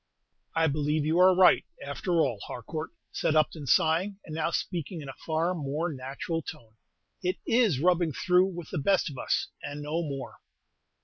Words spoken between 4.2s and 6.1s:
and now speaking in a far more